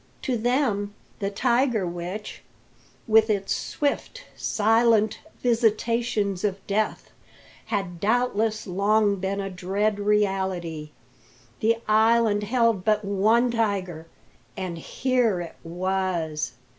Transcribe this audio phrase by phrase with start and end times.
[0.23, 2.41] To them the tiger witch,
[3.05, 7.11] with its swift, silent visitations of death,
[7.67, 10.89] had doubtless long been a dread reality.
[11.59, 14.07] The island held but one tiger
[14.57, 16.53] and here it was!